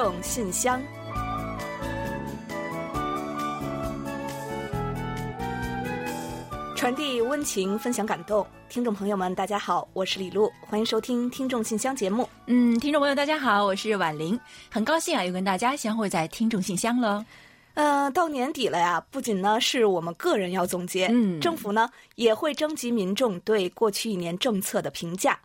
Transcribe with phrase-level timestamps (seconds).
[0.00, 0.80] 众信箱，
[6.76, 8.46] 传递温情，分享感动。
[8.68, 12.28] 听众朋友们，大家好，我是李璐，欢迎收听《听众信箱》节目。
[12.46, 14.38] 嗯，听众朋友，大家好，我是婉玲，
[14.70, 17.26] 很高兴啊，又跟大家相会在《听众信箱》了。
[17.74, 25.36] 呃，到年底了呀，不仅呢是我们个人要总结，嗯政府呢也会征集民众对过去一年政策的评价。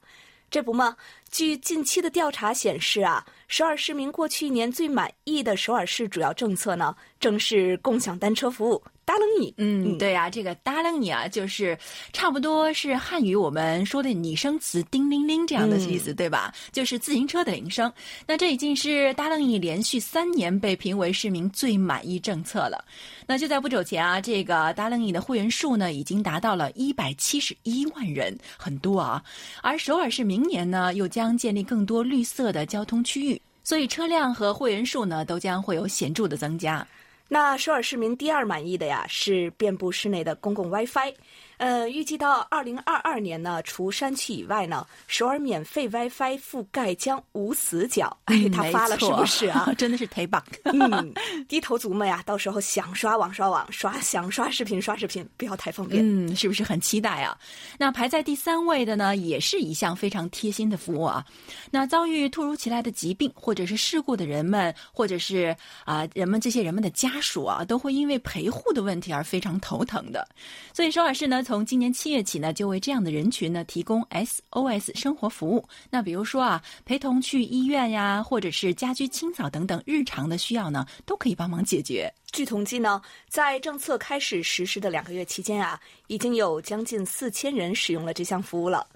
[0.54, 0.96] 这不嘛，
[1.32, 8.84] 据近期的调查显示啊，首尔市民过去一年最满意的首尔市主要政策呢，正是共享单车服务。
[9.06, 9.54] 搭楞椅。
[9.58, 11.78] 嗯，对啊，这个搭楞你啊，就是
[12.12, 16.54] 差不多是汉语我们说的拟声词“叮铃铃”这样的意思，对吧？
[16.72, 17.92] 就是自行车的铃声。
[18.26, 22.84] 那这已经是搭楞椅连续三年被评为市民最满意政策了。
[23.28, 29.24] 那就在不久前啊，这个搭楞椅的会员数呢，已经达到了一百七十一万人，很多啊。
[29.62, 36.86] 而首尔市明年呢，又将建立更多绿色的交通区域，所以车辆和会员数呢，都将会有显著的增加。
[37.34, 41.12] 那首尔市民第二满意的呀是遍布市内的公共 WiFi，
[41.58, 48.16] 呃，预计到二零二二年呢，除山区以外呢，首尔免费 WiFi 覆盖将无死角。
[48.26, 49.72] 哎，他发了是不是啊？
[49.78, 50.44] 真的是忒棒！
[50.64, 51.14] 嗯，
[51.48, 56.04] 低头族们呀，到时候想刷网刷网，刷想刷视频刷视频，不要太方便。
[56.04, 57.38] 嗯，是不是很期待啊？
[57.78, 61.24] 那排在第三位的呢，也是一项非常贴心的服务啊。
[61.70, 70.28] 那遭遇突如其来的疾病或者是事故的人们，或者是啊、人们这些人们的家属啊，都会因为陪护的问题而非常头疼的。
[70.74, 75.64] 所以首尔市呢，从从今年七月起呢，就为这样的人群呢提供 SOS 生活服务。
[75.88, 82.12] 那比如说啊，陪同去医院呀，或者是家居清扫等等日常的需要呢，都可以帮忙解决。
[82.32, 83.00] 据统计呢，
[83.30, 88.88] 在政策开始实施的两个月期间啊，已经有将近四千人使用了这项服务了。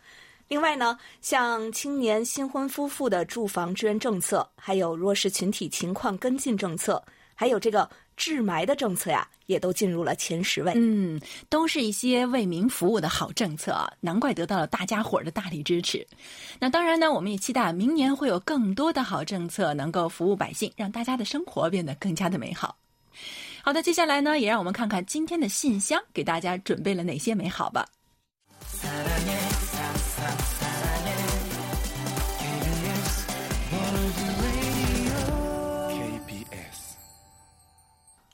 [0.48, 7.04] 另外呢，像青年新婚夫妇的住房支援政策，还有弱势群体情况跟进政策，
[7.36, 7.88] 还有这个
[8.18, 10.74] 治霾的政策呀，也都进入了前十位。
[10.76, 16.06] 嗯，都是一些为民服务的好政策啊，难怪得到了大家伙儿的大力支持。
[16.60, 22.76] 那当然呢，我们也期待明年会有更多的好政策能够服务百姓，让大家的生活变得更加的美好。
[23.64, 27.88] 好的，接下来呢，也让我们看看今天的信箱给大家准备了哪些美好吧。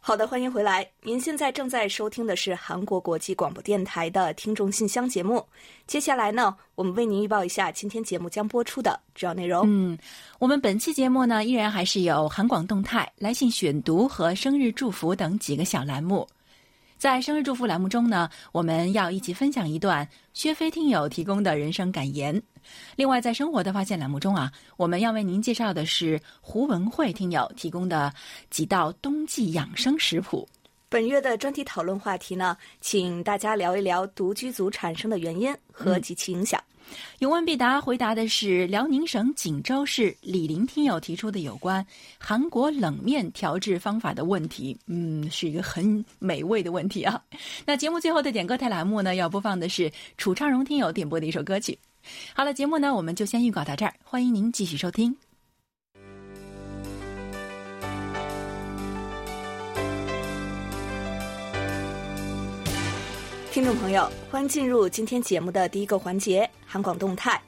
[0.05, 0.85] 好的，欢迎回来。
[1.01, 5.41] 您现在正在收听的是韩国国际广播电台的听众信箱节目。
[5.87, 9.63] 接下来呢，我们为您预报一下今天节目将播出的主要内容。
[9.65, 9.97] 嗯，
[10.39, 16.27] 我们本期节目呢，依然还是有韩广动态、来信选读和生日祝福等几个小栏目。
[17.03, 22.41] 在生日祝福栏目中呢，我们要一起分享一段薛飞听友提供的人生感言。
[22.95, 28.13] 另外，在生活的发现栏目中啊，我们要为您介绍的是胡文慧听友提供的
[28.49, 30.47] 几道冬季养生食谱。
[30.87, 36.57] 本月的专题讨论话题呢，请大家聊一聊独居族产生的原因和及其影响。
[37.19, 41.85] 有问必答，回答的是辽宁省锦州市李林听友提出的有关
[42.17, 44.77] 韩国冷面调制方法的问题。
[44.87, 47.21] 嗯，是一个很美味的问题啊。
[47.65, 51.77] 那节目最后的点歌台栏目呢，要播放的是楚昌荣听友点播的一首歌曲。
[52.33, 55.32] 好了，节目呢，我们就先预告到这儿，欢迎您继续收听。
[63.53, 67.39] 听众朋友，欢迎进入今天节目的第一个环节——韩广动态。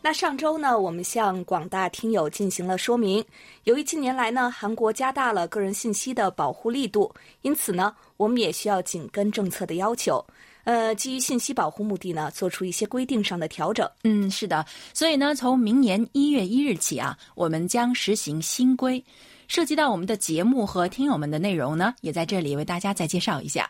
[0.00, 3.24] 那上周呢，我们向广大听友进行了说明。
[3.64, 10.24] 由于近年来呢，韩国加大了个人信息的保护力度，因此呢，我们也需要紧跟政策的要求。
[10.62, 13.90] 呃，基于信息保护目的呢，做出一些规定上的调整。
[14.04, 14.64] 嗯，是的，
[14.94, 19.04] 所以呢，从明年一月一日起啊，我们将实行新规，
[19.48, 23.68] 涉及到我们的节目和听友们的内容呢，也在这里为大家再介绍一下。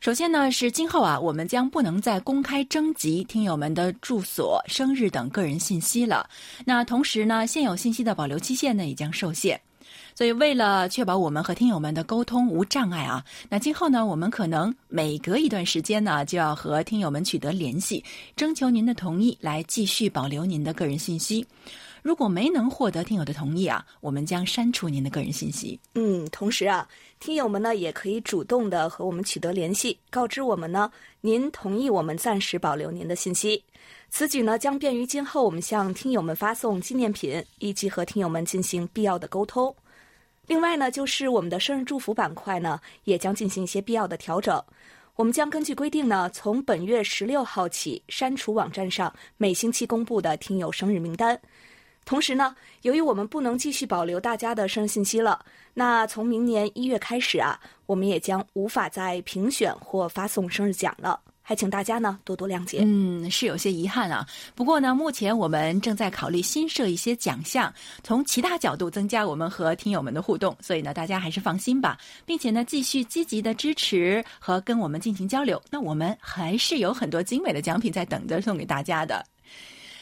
[0.00, 6.28] 首先呢，是今后啊，我们将不能再公开征集听友们的住所、生日等个人信息了。
[6.64, 9.60] 那同时呢，现有信息的保留期限呢也将受限。
[10.14, 18.04] 所以，为了确保我们和听友们的沟通无障碍啊，那今后呢，我们可能每隔一段时间呢，就要和听友们取得联系，
[18.36, 21.44] 征求您的同意，来继续保留您的个人信息。
[22.02, 25.78] 如果没能获得听友的同意啊，我们将删除您的个人信息。
[25.94, 26.88] 嗯，同时啊，
[27.20, 30.90] 听友们呢也可以主动的和我们取得联系，告知我们呢
[31.20, 33.62] 您同意我们暂时保留您的信息。
[34.10, 39.74] 此举呢将便于今后我们向听友们发送纪念品，以及和听友们进行必要的沟通。
[40.46, 44.62] 另外呢，就是我们的生日祝福板块呢，也将进行一些必要的调整。
[45.14, 51.38] 我们将根据规定呢，从本月十六号起删除网站上每星期公布的听友生日名单。
[52.08, 55.44] 同时呢，由于我们不能继续保留大家的生日信息了，
[55.74, 61.20] 那从明年一月开始啊，我们也将无法再评选或发送生日奖了。
[61.42, 62.80] 还请大家呢多多谅解。
[62.82, 64.26] 嗯，是有些遗憾啊。
[64.54, 67.70] 不过呢，目前我们正在考虑新设一些奖项，
[68.02, 70.56] 从其他角度增加我们和听友们的互动。
[70.62, 75.60] 所以呢，大家还是放心吧，并且呢，继续积极的支持和跟我们进行交流。
[75.70, 79.22] 那我们还是有很多精美的奖品在等着送给大家的。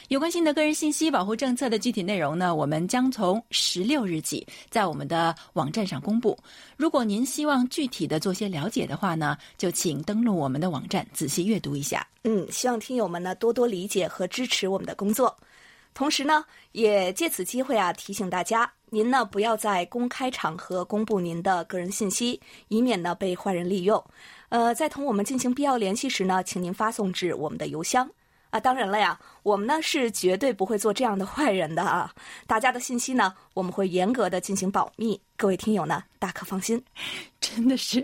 [0.09, 6.37] 有关新的个人信息保护政策的具体内容呢，我们将从十六日起在我们的网站上公布。
[6.77, 12.07] 如果您希望具体的做些了解的话呢，就请登录我们的网站仔细阅读一下。
[12.23, 15.37] 嗯，希望听友们呢多多理解和支持我们的工作。
[15.93, 22.39] 同时呢，也借此机会啊提醒大家，您呢不要在公开场合公布您的个人信息，
[22.69, 24.01] 以免呢被坏人利用。
[24.47, 28.09] 呃，在同我们进行必要联系时呢，请您发送至我们的邮箱。
[28.49, 32.09] 啊，当然了呀，我们呢是绝对不会做这样的坏人的啊！
[32.47, 36.81] 大家的信息呢，我们会严格的进行保密，各位听友呢大可放心。
[37.41, 38.01] 真的是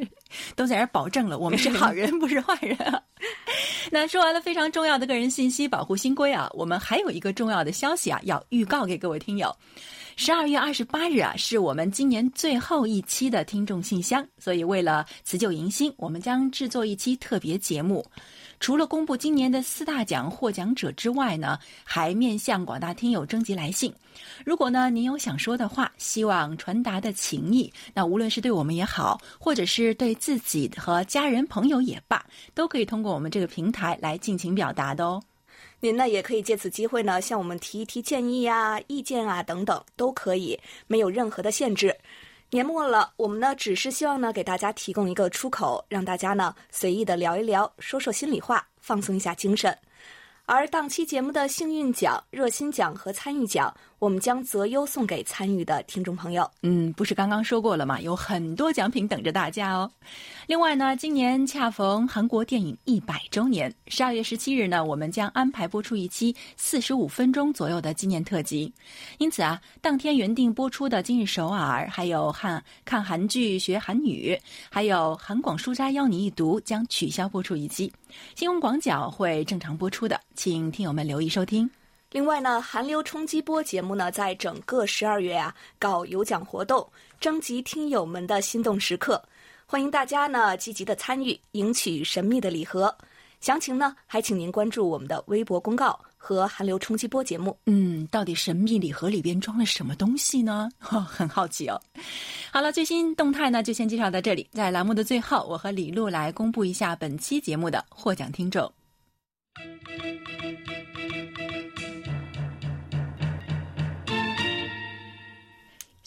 [0.55, 3.01] 都在这儿保证了，我们是好人不是坏人啊！
[3.91, 9.55] 那说完了非常重要的个人信息保护新规啊，我们还有一个重要的消息啊，要预告给各位听友。
[10.15, 18.05] 十二月二十八日啊，是我们今年最后一期的听众信箱，所以为了辞旧迎新，我们将制作一期特别节目。
[18.63, 23.93] 除了公布今年的四大奖获奖者之外呢，还面向广大听友征集来信。
[24.45, 35.21] 如果呢您有想说的话，希望传达的情谊，那无论是对我们也好，或者是对自己和家人朋友也罢，都可以通过我们这个平台来尽情表达的哦。
[35.81, 40.57] 您呢也可以借此机会呢向我们提一提建议啊、意见啊等等，都可以，
[40.87, 41.93] 没有任何的限制。
[42.53, 49.75] 年末了，我们呢只是希望呢给大家提供一个出口，让大家呢随意的聊一聊，说说心里话，放松一下精神。
[50.45, 56.45] 而档期节目的幸运奖、热心奖和参与奖，我们将择优送给参与的听众朋友。
[56.61, 58.01] 嗯，不是刚刚说过了吗？
[58.01, 59.89] 有很多奖品等着大家哦。
[60.45, 68.69] 另外呢，今年恰逢韩国电影一百周年，十二月十七日呢，我们将安排播出一期四十五分钟左右的纪念特辑。
[69.19, 74.37] 因此啊，当天原定播出的《今日首尔》，还有看看韩剧学韩语，
[74.69, 77.89] 还有韩广书斋邀你一读，将取消播出一期。
[78.35, 81.71] 新闻广角会正常播出的，请听友们留意收听。
[82.13, 86.87] 另外呢，韩流冲击波节目呢，在整个十二月啊，搞有奖活动，
[87.19, 89.19] 征集听友们的心动时刻，
[89.65, 92.95] 欢迎大家呢积极的参与，赢取神秘的礼盒。
[93.39, 97.57] 详情呢，还请您关注我们的微博公告和韩流冲击波节目。
[97.65, 100.69] 嗯，到底神秘礼盒里边装了什么东西呢？
[100.77, 101.81] 很好奇哦。
[102.51, 104.47] 好了，最新动态呢，就先介绍到这里。
[104.51, 108.71] 在栏目的最后，我和李璐来公布一下本期节目的获奖听众。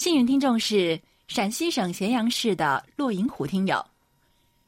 [0.06, 3.84] 幸运听众是陕西省咸阳市的骆银虎听友，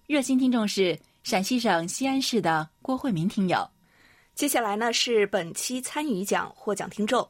[0.08, 0.98] 热心听众是。
[1.22, 3.64] 陕西省西安市的郭慧民听友，
[4.34, 7.28] 接下来呢是本期参与奖获奖听众，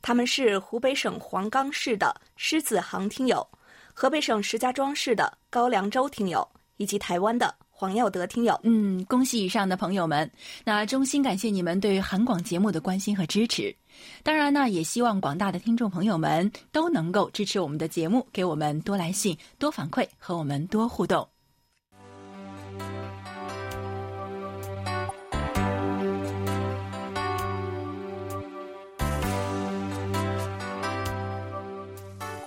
[0.00, 3.46] 他们是湖北省黄冈市的狮子航听友，
[3.92, 6.48] 河北省石家庄市的高良州听友，
[6.78, 8.58] 以及台湾的黄耀德听友。
[8.62, 10.30] 嗯，恭喜以上的朋友们，
[10.64, 13.76] 那衷心感谢你们对韩广节目的关心和支持。
[14.22, 21.28] 当然呢，也希望广大的听众朋友们都能够支持我们的节目，给我们多来信、多反馈，和我们多互动。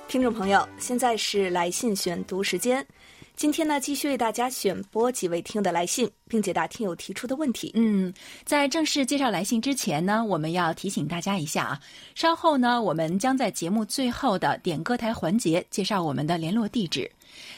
[0.07, 2.85] 听众朋友，现在是来信选读时间。
[3.35, 7.71] 今天呢，继续为大家选播几位听友的来信，并解答听友提出的问题。
[7.73, 8.13] 嗯，
[8.45, 11.79] 在正式介绍来信之前呢，我们要提醒大家一下啊，
[12.15, 17.09] 稍后呢，我们将在节目最后的点歌台环节介绍我们的联络地址，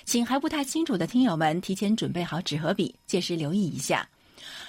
[0.05, 4.07] 请还不太清楚的听友们提前准备好纸和笔，届时留意一下。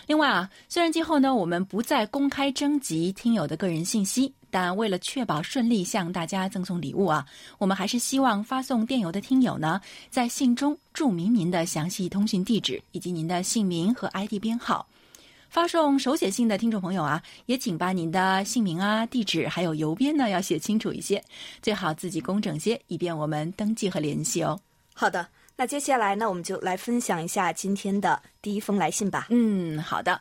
[0.06, 7.26] 另外啊，虽然今后呢，我们不再公开征集听友的个人信息，但为了确保顺利向大家赠送礼物啊，
[7.58, 14.86] 我们还是希望发送电邮的听友呢，在信中注明您的详细通讯地址以及您的姓名和 ID 编号。
[15.50, 21.22] 发送手写信的听众朋友啊，也请把您的姓名啊、地址还有邮编呢要写清楚一些，
[21.60, 24.58] 最好字迹工整些，以便我们登记和联系哦。
[24.94, 25.28] 好的。
[25.58, 29.26] 那接下来呢，我们就来分享一下今天的第一封来信吧。
[29.30, 30.20] 嗯，好的。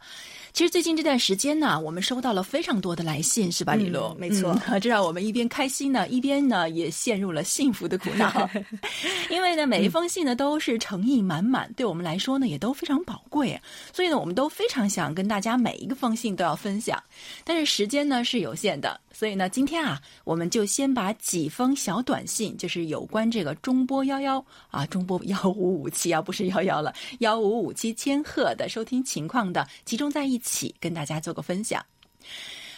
[0.56, 4.16] 其实最近这段时间呢，我们收到了非常多的来信，是吧，李璐？
[4.18, 8.50] 没错， 这让我们一边开心呢，一边呢也陷入了幸福的苦恼。
[9.30, 13.60] 因为呢，每一封信呢都是诚意满满，对我们来说呢也都非常宝贵，
[13.92, 17.04] 所以呢，我们都非常想跟大家每一个封信都要分享。
[17.44, 30.45] 但是时间呢是有限的，所以呢，今天啊，我们就先把几封小短信，就是有关这个中波幺幺啊，中波幺五五七啊，不是幺幺了，幺五五七千赫的收听情况的，集中在一起。
[30.46, 31.84] 起跟大家做个分享。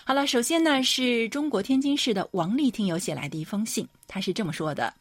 [0.04, 4.94] 好了，首先呢是中国天津市的王丽听友写来的一封信，他是这么说的：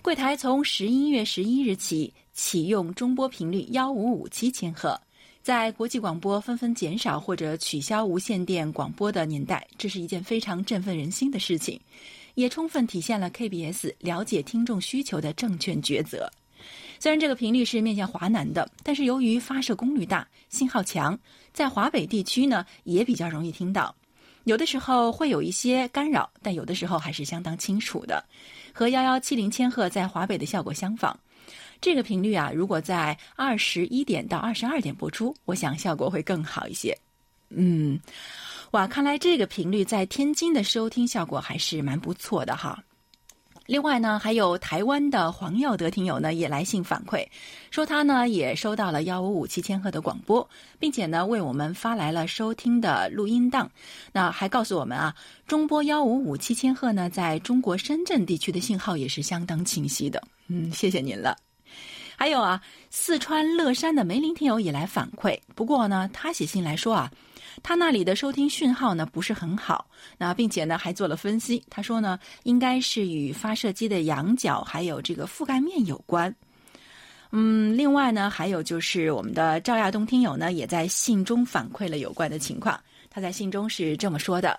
[0.00, 4.98] 柜台从十一月十一日起启用中波频率幺五五七千赫，
[5.42, 11.80] 在国际广播纷纷减少或者取消无线电广播的年代，这是一件非常振奋人心的事情，
[12.34, 16.30] 也充分体现了 KBS 了解听众需求的正确抉择。
[17.00, 21.18] 虽然这个频率是面向华南的，但是由于发射功率大、信号强，
[21.52, 23.94] 在华北地区呢也比较容易听到。
[24.44, 28.24] 有的时候会有一些干扰，但有的时候还是相当清楚的，
[28.72, 31.18] 和幺幺七零千赫在华北的效果相仿。
[31.80, 36.96] 这个频率啊，如果在二十一点到二十二点播出，我想效果会更好一些。
[37.50, 37.98] 嗯，
[38.72, 42.82] 哇，看来这个频率在天津的收听效果还是蛮不错的哈。
[43.68, 47.26] 另外呢，还有台湾的黄耀德听友呢也来信反馈，
[47.70, 50.48] 说他呢也收到了幺五五七千赫的广播，
[50.78, 53.70] 并且呢为我们发来了收听的录音档。
[54.10, 55.14] 那还告诉我们啊，
[55.46, 60.22] 中波幺五五七千赫呢在中国深圳地区的信号也是相当清晰的。
[60.46, 61.36] 嗯，谢谢您了。
[62.16, 67.12] 还有啊，四川乐山的梅林听友也来反馈，不过呢他写信来说啊。
[67.62, 69.86] 他那里的收听讯号呢不是很好，
[70.16, 71.62] 那并且呢还做了分析。
[71.68, 76.34] 他说呢，应该是与发射机的仰角还有这个覆盖面有关。
[77.30, 82.80] 嗯，另外呢，还有就是我们的赵亚东听友呢，也在信中反馈了有关的情况。
[83.10, 84.58] 他在信中是这么说的：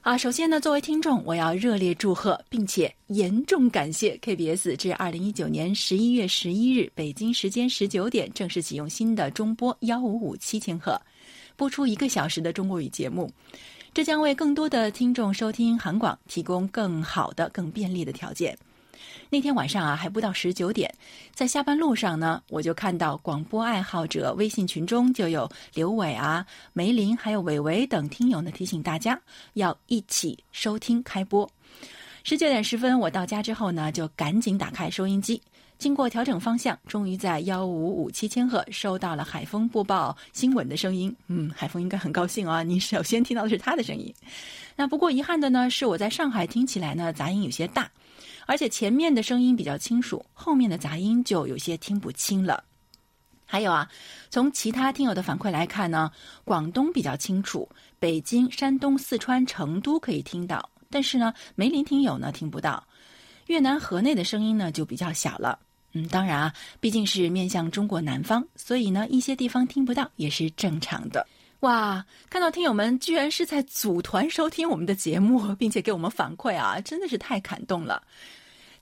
[0.00, 11.00] 啊，首先呢，作为听众，我要热烈祝贺，并且严重感谢 KBS 至二零一九年十一月十一日北京时间十九点正式启用新的中波幺五五七千赫。
[11.56, 13.30] 播出一个小时的中国语节目，
[13.94, 18.56] 这将为更多的听众收听韩广提供更好的、更便利的条件。
[19.28, 20.92] 那天晚上啊，还不到十九点，
[21.34, 29.20] 在下班路上呢，我就看到广播爱好者微信群中就有刘伟啊、梅林还有伟伟等听友呢提醒大家
[29.54, 31.48] 要一起收听开播。
[32.22, 35.40] 十九点十分，我到家之后呢，就赶紧打开收音机。
[35.78, 41.14] 经过调整方向，终于在幺五五七千赫收到了海风播报新闻的声音。
[41.26, 42.62] 嗯，海风应该很高兴啊！
[42.62, 44.12] 你首先听到的是他的声音。
[44.74, 47.90] 那不过遗憾的呢，是我在上海听起来呢杂音有些大，
[48.46, 52.64] 而且前面的声音比较清楚，后面的杂音就有些听不清了。
[53.44, 53.88] 还有啊，
[54.30, 56.10] 从其他听友的反馈来看呢，
[56.42, 57.68] 广东比较清楚，
[57.98, 62.82] 北京、山东、四川、成都可以听到，但是呢，梅林听友呢听不到。
[63.46, 65.56] 越南河内的声音呢就比较小了。
[65.96, 71.26] 嗯，当然啊，毕竟是面向中国南方，所以呢，一些地方听不到也是正常的。
[71.60, 78.02] 哇，看到听友们居然是在组团收听我们的节目，并且给我们反馈啊，真的是太感动了。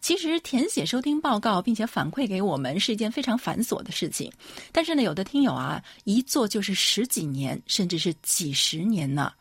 [0.00, 4.30] 其实填写收听报告并且反馈给我们是一件非常繁琐的事情，
[4.73, 9.33] 但是呢，有的听友啊，一做就是十几年，甚至是几十年呢。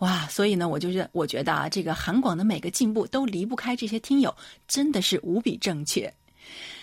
[0.00, 4.36] 哇，所以呢，我就是我觉得啊，这个韩广的每个进步都离不开这些听友，
[4.68, 6.12] 真的是无比正确。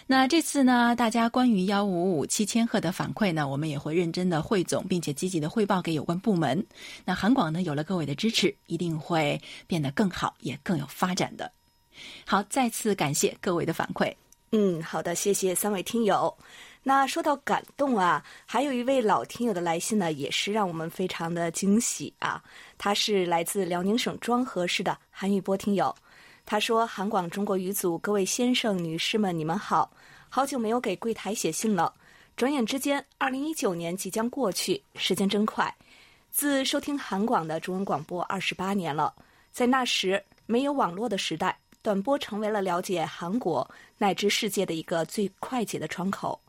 [0.05, 6.65] 那这次呢，大家关于幺五五七千赫的反馈呢，我们也会认真的汇总，并且积极的汇报给有关部门。
[7.05, 11.51] 那韩广呢，有了各位的支持，一定会变得更好，也更有发展的。
[12.25, 14.13] 好，再次感谢各位的反馈。
[14.51, 16.35] 嗯，好的，谢谢三位听友。
[16.83, 22.43] 那说到感动啊，还有一位老听友的来信呢，也是让我们非常的惊喜啊。
[22.77, 25.95] 他是来自辽宁省庄河市的韩玉波听友。
[26.45, 29.89] 他说：“韩广中国语组各位先生、女士们，你们好！
[30.29, 31.93] 好久没有给柜台写信了。
[32.35, 35.73] 转眼之间，二零一九年即将过去，时间真快。
[36.29, 39.13] 自收听韩广的中文广播二十八年了，
[39.51, 46.39] 在那时没有网络的时代，短波成为了了解韩国乃至世界的一个最快捷的窗口。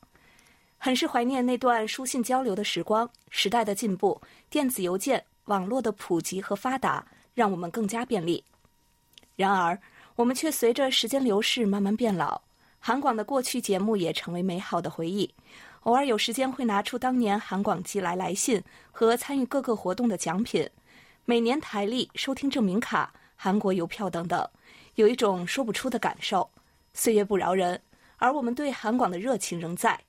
[0.76, 3.08] 很是怀念那段书信交流的时光。
[3.30, 4.20] 时代的进步，
[4.50, 8.42] 电子邮件、网络的普及和发达，让我们更加便利。”
[9.36, 9.80] 然而，
[10.16, 12.40] 我们却随着时间流逝慢慢变老。
[12.78, 15.34] 韩广的过去节目也成为美好的回忆。
[15.84, 20.68] 偶尔有时间会拿出当年韩广寄来来信和参与各个活动的奖品，
[21.24, 24.48] 每年台历、收听证明卡、韩国邮票等等，
[24.94, 26.48] 有一种说不出的感受。
[26.92, 27.80] 岁月不饶人，
[28.16, 30.00] 而我们对韩广的热情仍在。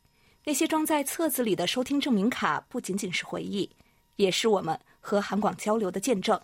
[0.44, 3.70] 那些装在册子里的收听证明卡，不仅仅是回忆，
[4.18, 6.40] 也是我们和韩广交流的见证。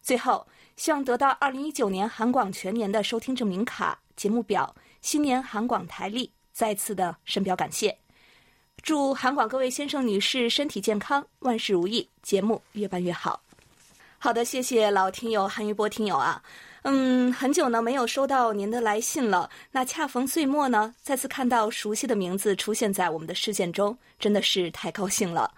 [0.00, 7.96] 最后，希望得到二零一九年韩广全年的收听证明卡、节目表、新年韩广台历，再次的深表感谢。
[8.82, 13.40] 祝韩广各位先生女士身体健康，万事如意，节目越办越好。
[14.18, 16.42] 好的，谢谢老听友韩玉波听友啊。
[16.82, 19.48] 嗯，很久呢没有收到您的来信了。
[19.70, 25.50] 那恰逢岁末呢，再次看到熟悉的名字出现在我们的视线中，真的是太高兴了。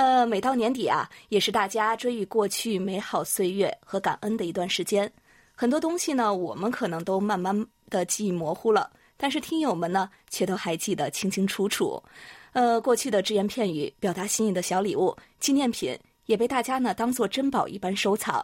[0.00, 5.12] 呃，每到年底啊，也是大家追忆过去美好岁月和感恩的一段时间。
[5.54, 12.02] 很多东西呢，我们可能都慢慢的记忆模糊了，但是听友们呢，却都还记得清清楚楚。
[12.52, 18.42] 呃，过去的只言片语、表达心意的小礼物、纪念品，也被大家呢当做珍宝一般收藏。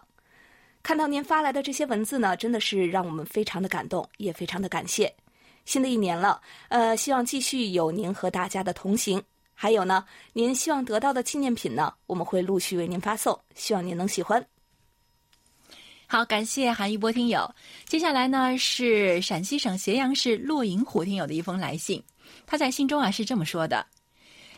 [0.83, 5.11] 看到您发来的这些文字呢，真的是让我们非常的感动，也非常的感谢。
[5.65, 9.23] 新的一年了，呃，希望继续有您和大家的同行。
[9.59, 14.47] 还有呢，您希望得到的纪念品呢，我们会陆续为您发送，希望您能喜欢。
[16.07, 17.51] 好，感谢韩一波听友。
[17.87, 22.01] 接下来呢，是陕西省咸阳市洛营湖听友的一封来信，
[22.47, 23.87] 他在信中啊是这么说的：“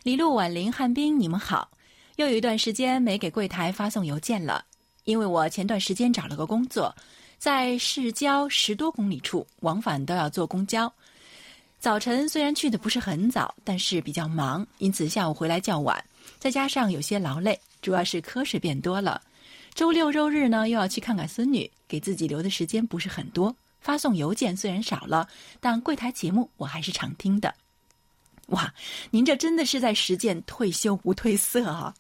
[0.03, 1.71] 李璐、婉玲、汉斌，你们好，
[2.17, 4.65] 又有一段时间没给柜台发送邮件了。”
[5.05, 6.95] 因为我前段时间找了个工作，
[7.39, 10.93] 在市郊十多公里处，往返都要坐公交。
[11.81, 16.05] 早晨虽然去的不是很早，但是比较忙，因此下午回来较晚。
[16.41, 19.23] 再加上有些劳累，主要是瞌睡变多了。
[19.75, 23.55] 周六周日呢，又要去看看孙女，给自己留的时间不是很多。
[23.81, 25.29] 发送邮件虽然少了，
[25.61, 27.55] 但柜台节目我还是常听的。
[28.49, 28.73] 哇，
[29.11, 31.95] 您这真的是在实践退休不褪色啊！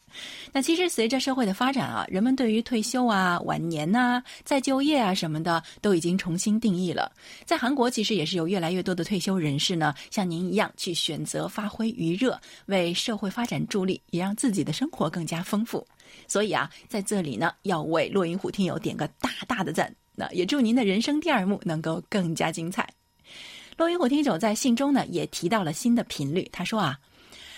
[0.50, 7.12] 那其实随着社会的发展啊，人们对于退休啊、晚年呐、再就业啊什么的，都已经重新定义了。
[7.44, 15.86] 在韩国，其实也是有越来越多的退休人士呢，像您一样去选择发挥余热，为社会发展助力，也让自己的生活更加丰富。
[16.26, 19.94] 所以啊，在这里呢，要为骆银虎听友点个大大的赞。
[20.14, 22.88] 那也祝您的人生第二幕能够更加精彩。
[23.78, 26.98] 洛云虎听友在信中呢也提到了新的频率，他说啊，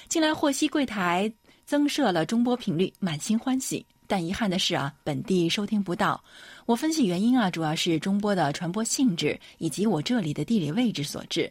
[0.07, 1.33] 近来获悉柜台
[1.65, 3.85] 增设了中波频率，满心欢喜。
[4.07, 6.23] 但遗憾的是啊，本地收听不到。
[6.66, 11.51] 我分析原因啊，主要是中波的传播性质以及我这里的地理位置所致。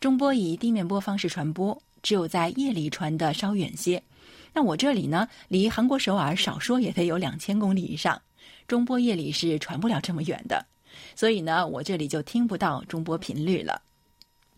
[0.00, 4.02] 中波以地面波方式传播，只有在夜里传的稍远些。
[4.52, 8.20] 那我这里呢，离韩国首尔少说也得有两千公里以上，
[8.66, 10.66] 中波夜里是传不了这么远的，
[11.14, 13.80] 所以呢，我这里就听不到中波频率了。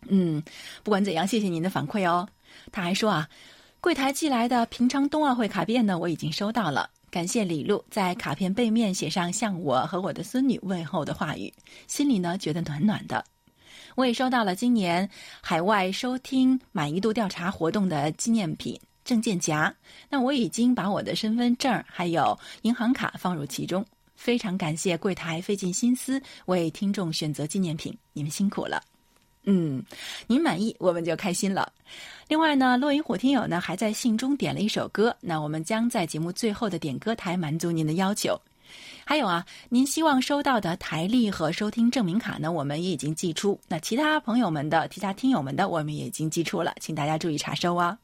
[0.09, 0.41] 嗯，
[0.83, 2.27] 不管怎样，谢谢您的反馈哦。
[2.71, 3.29] 他还说啊，
[3.81, 6.89] 柜台寄来的平昌冬奥会卡片呢，我已经收到了。
[7.11, 11.53] 感谢李璐在卡片背面写上向我和我的孙女问候的话语，
[11.87, 13.23] 心里呢觉得暖暖的。
[13.95, 15.09] 我也收到了今年
[15.41, 19.73] 海外收听满意度调查活动的纪念品证件夹，
[20.09, 23.85] 那我已经把我的身份证还有银行卡放入其中。
[24.15, 28.81] 非常感谢柜台费尽心思为听众选择纪念品，你们辛苦了。
[29.45, 29.83] 嗯，
[30.27, 31.71] 您满意我们就开心了。
[32.27, 38.39] 另外呢，落云虎听友呢还在信中点了一首歌，那我们将在节目最后的点歌台满足您的要求。
[39.05, 43.59] 还有啊，您希望收到的台历和收听证明卡呢，我们也已经寄出。
[43.67, 47.95] 那其他朋友们的、其他听友们的，我们也已经寄出了，请大家注意查收啊。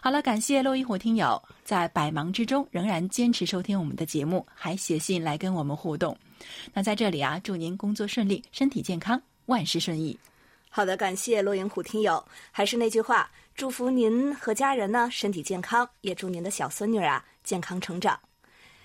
[0.00, 6.16] 好了，感谢落云虎听友在百忙之中仍然坚持收听我们的节目，还写信来跟我们互动。
[6.72, 10.18] 那在这里啊，祝您工作顺利，身体健康，万事顺意。
[10.72, 12.24] 好的，感谢洛云虎听友。
[12.52, 18.18] 还是那句话，祝福您和家人呢身体健康，也祝您的小孙女啊健康成长。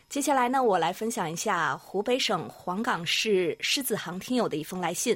[0.09, 5.15] 接下来呢，我来分享一下湖北省黄冈市狮子航听友的一封来信。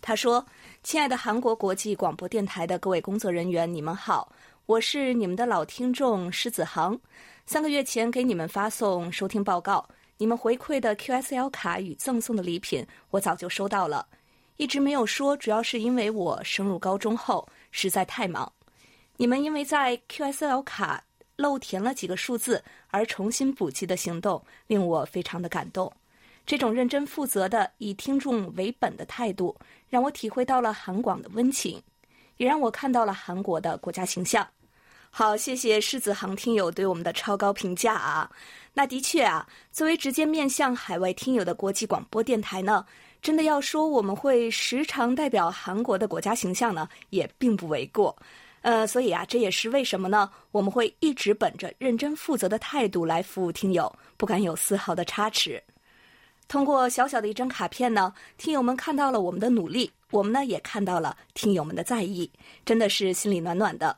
[0.00, 0.44] 他说
[0.82, 4.32] ：“亲爱的韩国国际广播电台的各位工作人员，你们好，
[4.64, 6.98] 我是你们的老听众狮子航。
[7.44, 9.86] 三个月前给你们发送收听报告，
[10.16, 14.06] 你们回馈的 QSL 卡与赠送的礼品，我早就收到了。”
[14.60, 18.52] 一直没有说，主要是因为我升入高中后实在太忙。
[19.16, 21.02] 你们因为在 QSL 卡
[21.36, 25.90] 漏填了几个数字而重新补记的行动，令我非常的感动。
[26.44, 29.56] 这种认真负责的以听众为本的态度，
[29.88, 31.82] 让我体会到了韩广的温情，
[32.36, 34.46] 也让我看到了韩国的国家形象。
[35.10, 38.30] 好，谢谢狮子航听友对我们的超高评价啊！
[38.74, 42.84] 那的确啊，作为直接面向海外听友的国际广播电台呢。
[43.22, 48.16] 真的要说我们会时常代表韩国的国家形象呢，也并不为过。
[48.62, 50.30] 呃，所以啊，这也是为什么呢？
[50.52, 55.62] 我们会一直本着认真负责的态度来服务听友，不敢有丝毫的差池。
[56.46, 62.30] 通过小小的一张卡片呢，听友们看到了我们的努力，我们呢也看到了听友们的在意，
[62.64, 63.96] 真的是心里暖暖的。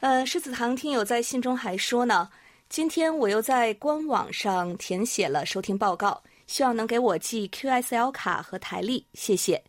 [0.00, 2.30] 呃，狮子堂听友在信中还说呢，
[2.68, 9.62] 今天我又在官网上填写了收听报告，希望能给我寄 QSL 卡和台历，谢谢。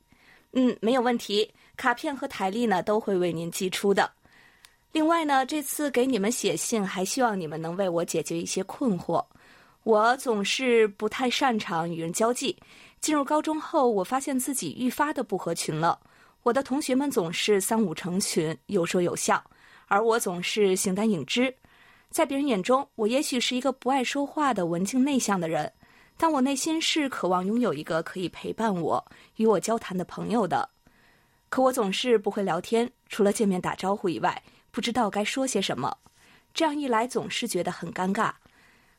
[0.54, 4.12] 嗯，没有问题，卡片和台历呢都会为您寄出的。
[4.92, 9.24] 另外呢，这次给你们写信，还希望你们能为我解决一些困惑。
[9.84, 12.58] 我总是不太擅长与人交际，
[13.02, 16.00] 进入高中后，我发现自己愈发的不合群了。
[16.44, 19.44] 我的同学们总是三五成群，有说有笑，
[19.88, 21.54] 而我总是形单影只。
[22.10, 25.70] 在别人眼中，我也许是一个不爱说话的文静内向的人，
[26.18, 30.70] 但我内心是渴望拥有一个可以陪伴我、与我交谈的朋友的。
[31.50, 35.96] 可我总是不会聊天，除了见面打招呼以外，不知道该说些什么。
[36.54, 38.32] 这样一来，总是觉得很尴尬。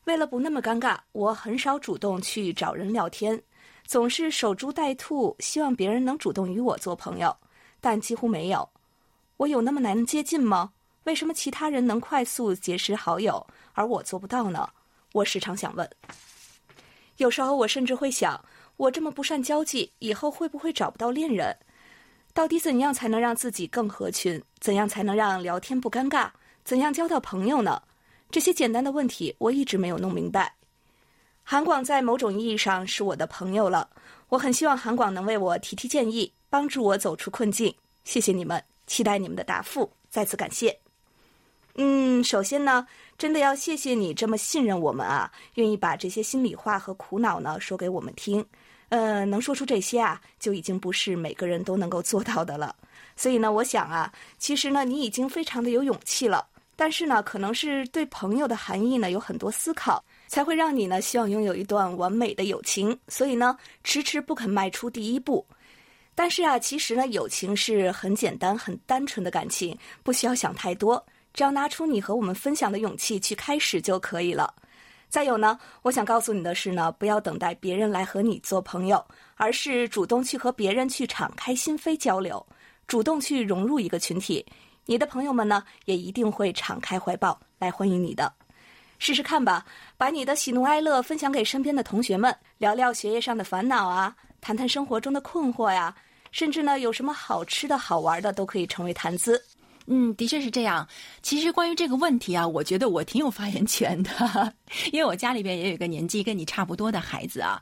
[0.05, 3.43] 为了不那么尴尬，我很少主动去找人聊天，
[3.85, 7.35] 总是守株待兔，希望别人能主动与我做朋友，
[7.81, 8.69] 但几乎没有。
[9.39, 10.73] 我有那么难接近吗？
[11.05, 14.69] 为什么其他人能快速结识好友，而我做不到呢？
[15.13, 15.91] 我时常想问。
[17.19, 18.45] 有时候我甚至会想，
[18.77, 21.57] 我这么不善交际，以后会不会找不到恋人？
[22.35, 24.43] 到底怎样才能让自己更合群？
[24.61, 26.31] 怎样才能让聊天不尴尬？
[26.65, 27.83] 怎样交到朋友呢？
[28.31, 30.55] 这些简单的问题，我一直没有弄明白。
[31.43, 33.89] 韩广在某种意义上是我的朋友了，
[34.29, 37.75] 我很希望韩广能为我提提建议，帮助我走出困境。
[38.05, 40.79] 谢谢你们，期待你们的答复，再次感谢。
[41.77, 42.87] 嗯，首先呢，
[43.19, 48.45] 真的要谢谢你这么信任我们啊，愿意把这些心里话和苦恼呢说给我们听。
[48.89, 52.77] 呃，能说出这些啊，就已经不是每个人都能够做到的了。
[53.17, 56.47] 所以呢，我想啊，其实呢，你已经非常的有勇气了。
[56.77, 65.45] 但是呢，可能是对朋友的含义呢有很多思考，才会让你呢希望拥有一段完美的友情，所以呢迟迟不肯迈出第一步。
[66.15, 71.05] 但是啊，其实呢，友情是很简单、很单纯的感情，不需要想太多。
[71.37, 74.55] 只要拿出你和我们分享的勇气去开始就可以了。
[75.11, 82.45] 再有呢，我想告诉你的是呢，不要等待别人来和你做朋友，而是主动去和别人去敞开心扉交流，
[82.87, 84.45] 主动去融入一个群体。
[84.87, 88.33] 你的朋友们呢，也一定会敞开怀抱来欢迎你的。
[88.99, 89.63] 试试看吧，
[89.99, 95.95] 把你的喜怒哀乐分享给身边的同学们，聊聊学业上的烦恼啊，谈谈生活中的困惑呀，
[96.33, 99.39] 甚至呢，有什么好吃的好玩的都可以成为谈资。
[99.87, 100.87] 嗯，的确是这样。
[101.23, 104.53] 其实关于这个问题啊，我觉得我挺有发言权的，
[104.93, 107.61] 因为我家里边也有一个年纪跟你差不多的孩子啊，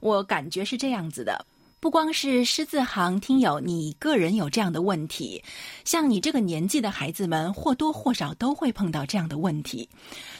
[0.00, 1.44] 我感觉是这样子的。
[1.78, 5.42] 不光是狮子行听友，你个人有这样的问题，
[5.84, 9.88] 像你这个年纪的孩子们或多或少都会碰到这样的问题。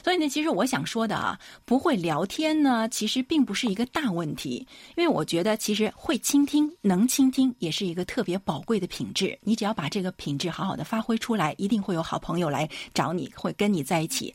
[0.03, 4.67] 所以呢，其实我想说的啊，不会聊天呢，其实并不是一个大问题。
[4.95, 9.37] 因为我觉得，其实会倾听、能倾听，也是一个特别宝贵的品质。
[9.41, 14.33] 你只要把这个品质好好的发挥出来，一定会有好朋友来找你，会跟你在一起。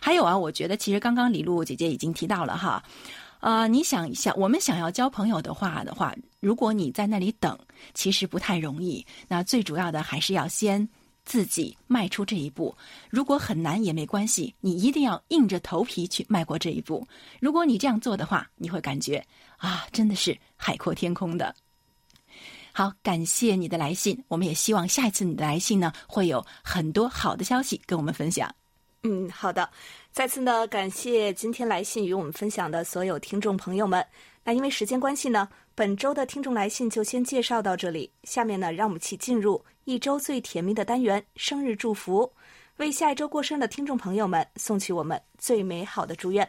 [0.00, 2.84] 还有啊，我觉得其实刚刚李璐姐姐已经提到了哈。
[3.42, 7.58] 啊，你想一下，我们想要交朋友的话的话，如果你在那里等，
[7.92, 9.04] 其实不太容易。
[9.26, 10.88] 那最主要的还是要先
[11.24, 12.72] 自己迈出这一步。
[13.10, 17.04] 如果很难也没关系，你一定要硬着头皮去迈过这一步。
[17.40, 19.26] 如果你这样做的话，你会感觉
[19.56, 21.52] 啊，真的是海阔天空的。
[22.72, 28.54] 好，感谢你的来信，我们也希望下一次你的来信呢，会有很多好的消息跟我们分享。
[29.02, 29.68] 嗯，好的。
[30.12, 34.06] 再次呢，感谢今天来信与我们分享的所有听众朋友们。
[34.44, 38.12] 那因为时间关系呢，本周的听众来信就先介绍到这里。
[38.24, 42.30] 下面呢，让我们一起进入一周最甜蜜的单元——生日祝福，
[42.76, 46.46] 为下一周过生的听众朋友们送去我们最美好的祝愿。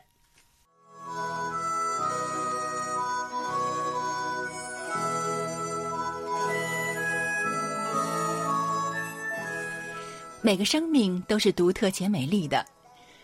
[10.42, 12.66] 每个生命都是独特且美丽的，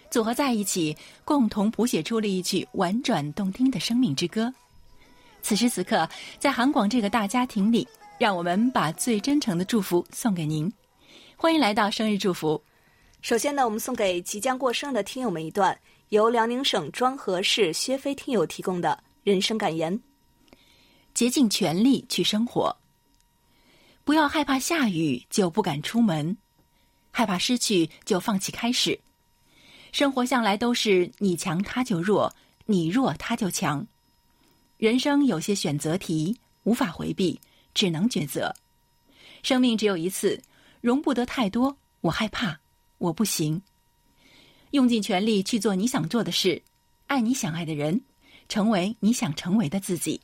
[0.10, 4.52] 组合在一起，共同谱写出了一曲婉转动听的生命之歌。
[5.42, 10.72] 此时此刻，在韩广这个大家庭里，让我们把最真诚的祝福送给您。
[11.38, 12.62] 欢迎来到生日祝福。
[13.22, 15.78] 首先呢，我们送给即将过生日的听友们一段
[16.10, 20.00] 由辽宁省庄河市薛飞听友提供的人生感言：
[21.14, 22.76] 竭尽全力去生活，
[24.04, 26.36] 不要害怕下雨就不敢出门。
[27.12, 29.00] 害怕失去就放弃开始，
[29.92, 32.34] 生活向来都是你强他就弱，
[32.66, 33.86] 你弱他就强。
[34.78, 37.40] 人生有些选择题无法回避，
[37.74, 38.54] 只能抉择。
[39.44, 40.42] 生命只有一次，
[40.82, 41.76] 容不得太多。
[42.02, 42.58] 我害怕，
[42.98, 43.62] 我不行。
[44.72, 46.62] 用尽全力去做你想做的事，
[47.08, 48.00] 爱你想爱的人，
[48.48, 50.22] 成为你想成为的自己。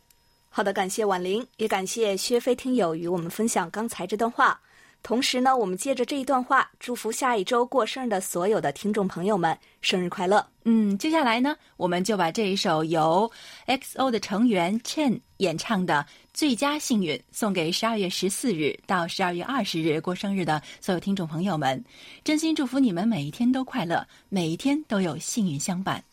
[0.50, 4.62] 好的，感谢婉玲，也感谢薛飞听友与我们分享刚才这段话。
[5.06, 10.44] 同时呢，我们借着这一段话，祝福下一周过生日的所有的听众朋友们生日快乐。
[10.64, 13.32] 嗯，接下来呢，我们就把这一首由
[13.68, 21.86] XO 的成员 Chen 演唱的《最佳幸运》送给十二月十四日到十二月二十日过生日的所有听众朋友们，
[22.24, 26.04] 真心祝福你们每一天都快乐，每一天都有幸运相伴。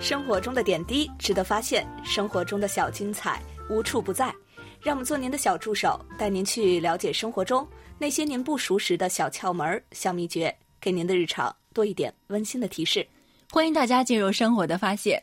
[0.00, 4.34] 生活中的点滴值得发现，生活中的小精彩无处不在。
[4.80, 13.06] 让我们做您的小助手，带您去了解生活中那些您不熟识的小窍门、小秘诀，给您的日常多一点温馨的提示。
[13.50, 15.22] 欢迎大家进入生活的发现。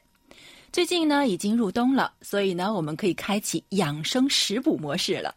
[0.72, 5.34] 最近呢，已经入冬了，所以呢，我们可以开启养生食补模式了。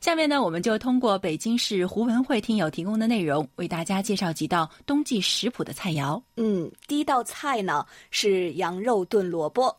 [0.00, 6.20] 下面呢，我们就通过北京市胡文慧听友提供的内容，为大家介绍几道冬季食谱的菜肴。
[6.36, 9.76] 嗯，第一道菜呢是羊肉炖萝卜，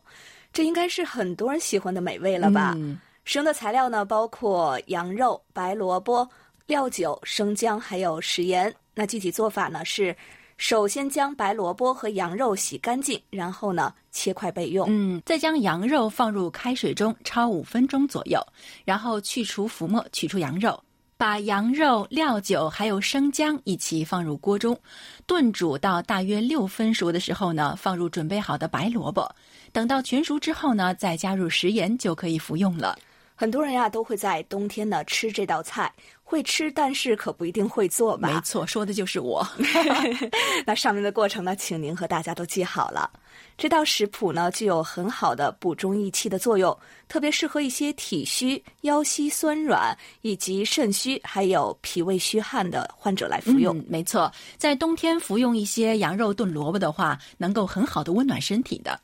[0.52, 2.74] 这应该是很多人喜欢的美味了吧？
[2.76, 6.28] 嗯使用的材料呢包括羊肉、白萝卜、
[6.66, 8.74] 料酒、生姜还有食盐。
[8.94, 10.14] 那具体做法呢是，
[10.62, 14.86] 首先将白萝卜和羊肉洗干净，然后呢切块备用。
[14.88, 18.40] 嗯，再将羊肉放入开水中焯五分钟左右，
[18.84, 20.80] 然后去除浮沫，取出羊肉。
[21.16, 24.78] 把羊肉、料酒还有生姜一起放入锅中，
[25.26, 29.28] 炖煮到大约六分熟的时候呢，放入准备好的白萝卜。
[29.72, 32.96] 等到全熟之后呢，再加入食盐就可以服用了。
[33.42, 38.28] 很多人呀都会在冬天呢吃这道菜，会吃，但是可不一定会做吧？
[38.32, 39.44] 没错，说的就是我。
[40.64, 43.10] 那上面的过程呢，请您和大家都记好了。
[43.58, 46.78] 这道食谱呢，具有很好的补中益气的作用，
[47.08, 53.76] 特别适合一些体虚、腰膝酸软以及肾虚，还有脾胃虚汗的患者来服用。
[53.76, 59.00] 嗯，没错，在冬天服用一些羊肉炖萝卜的话，能够很好的温暖身体的。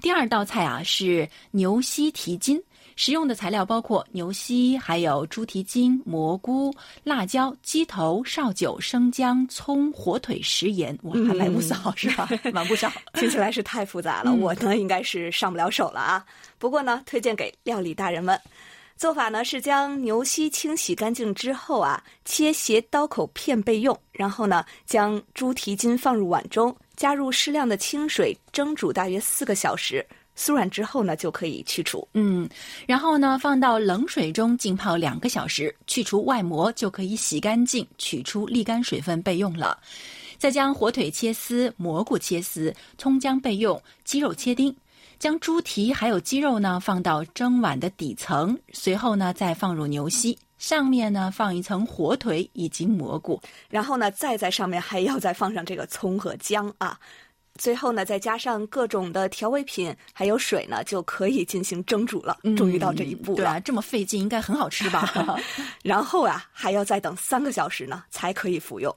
[0.00, 2.62] 第二道菜啊是牛膝蹄筋。
[2.96, 12.28] 食用的材料包括牛膝，还有猪蹄筋、蘑菇、辣椒、鸡头、绍酒、生姜、葱、火腿、食盐，哇，还买不少、是吧？
[12.52, 16.24] 蛮不少， 听起来是太复杂了，嗯我呢应该是上不了手了啊。
[16.58, 18.40] 不过呢，推荐给料理大人们。
[18.96, 23.98] 做法呢是将牛膝清洗干净之后啊，切斜刀口片备用。
[24.12, 30.06] 然后呢，将猪蹄筋放入碗中，加入适量的清水蒸煮大约四个小时。
[30.36, 32.06] 酥软之后呢，就可以去除。
[32.14, 32.48] 嗯，
[32.86, 39.78] 然后呢，放到冷水中浸泡两个小时，去除外膜，就可以洗干净，取出沥干水分备用了。
[40.36, 44.74] 再将火腿切丝、蘑菇切丝、葱姜备用，鸡肉切丁。
[45.16, 56.98] 将猪蹄还有鸡肉呢放到蒸碗的底层，随后呢再放入牛膝，上面呢放一层火腿以及蘑菇，然后呢再在上面还要再放上这个葱和姜啊。
[57.56, 62.36] 最后呢，再加上各种的调味品，还有水呢，就可以进行蒸煮了。
[62.56, 65.38] 终于到这一步了，对啊，这么费劲，应该很好吃吧？
[65.82, 68.94] 然后啊，还要再等三个小时呢，才可以服用。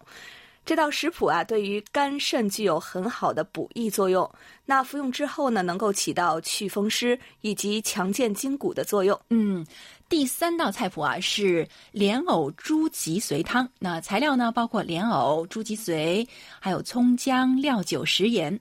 [0.66, 4.30] 这道食谱啊，对于肝肾具有很好的补益作用。
[4.66, 9.18] 那服用之后呢，能够起到祛风湿以及强健筋骨的作用。
[9.30, 9.66] 嗯，
[10.10, 13.68] 第三道菜谱啊是莲藕猪脊髓汤。
[13.78, 16.26] 那材料呢包括莲藕、猪脊髓，
[16.62, 18.58] 还有葱姜、料酒、食盐。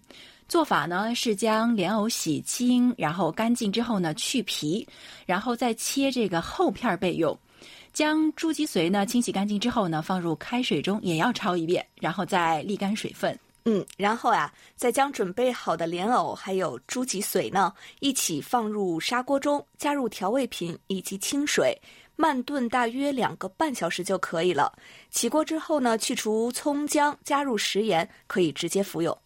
[0.49, 4.87] 做法呢是将莲藕洗清，然后干净之后呢去皮，
[5.25, 7.37] 然后再切这个厚片备用。
[7.93, 13.39] 将猪脊髓呢清洗干净之后呢，放入开水中也要焯一遍，然后再沥干水分。
[13.69, 21.77] 嗯，然后啊，再将准备好的莲藕还有猪脊髓呢一起放入砂锅中，加入调味品以及清水，
[22.15, 24.73] 慢炖大约两个半小时就可以了。
[25.11, 29.19] 起锅之后呢，去除葱姜，加入食盐，可以直接服用。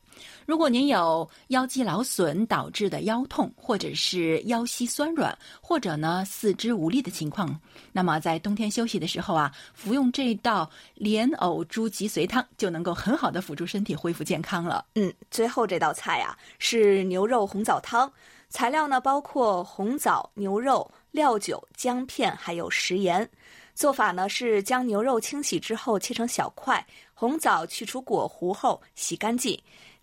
[0.46, 7.58] 如果您有腰肌劳损导致的腰痛，或者是腰膝酸软，或者呢四肢无力的情况，
[7.92, 14.84] 那么在冬天休息的时候啊，服用这道莲藕猪脊髓汤就能够很好的辅助身体恢复健康了。
[14.94, 18.10] 嗯，最后这道菜啊是牛肉红枣汤，
[18.48, 23.28] 材料呢包括红枣、牛肉、料酒、姜片还有食盐。
[23.72, 29.58] 做法呢是将牛肉清洗之后切成小块，红枣去除果核后洗干净。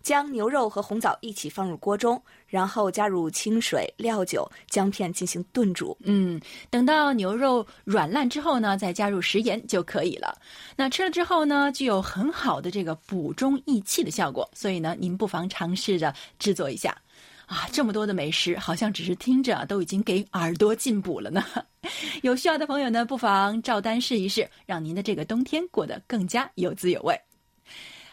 [0.08, 5.94] 将牛肉和红枣一起放入锅中，然后加入清水、料酒、姜片进行炖煮。
[6.00, 6.40] 嗯，
[6.70, 10.34] 等到牛肉软烂之后呢，再加入食盐就可以了。
[10.76, 16.96] 那吃了之后呢，具有很好的这个补中益气的效果，所以呢，您不妨尝试着制作一下。
[17.44, 21.44] 啊，这么多的美食，好像只是听着都已经给耳朵进补了呢。
[22.22, 27.14] 有需要的朋友呢，不妨照单试一试，让您的这个冬天过得更加有滋有味。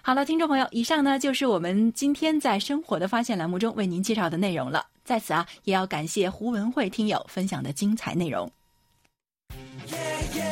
[0.06, 4.86] 好了，听众朋友，以上呢就是我们今天在生活的发现栏目中为您介绍的内容了。
[5.04, 8.48] 在此啊，也要感谢胡文慧听友分享的精彩内容。
[9.88, 9.98] Yeah,
[10.32, 10.46] yeah.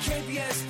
[0.00, 0.66] KBS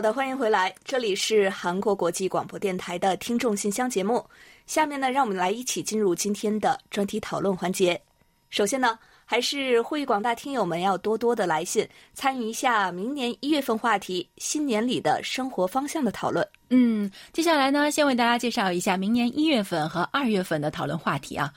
[0.00, 4.24] 好的，欢迎回来，这里是韩国国际广播电台的听众信箱节目。
[4.66, 8.00] 下面呢，让我们来一起进入今天的专题讨论环节。
[8.48, 16.48] 首先呢，还是呼吁广大听友们要多多的来信，参与一下明年一月份话题“新年里的生活方向”的讨论。
[16.70, 21.52] 嗯，接下来呢，先为大家介绍一下明年一月份和二月份的讨论话题啊。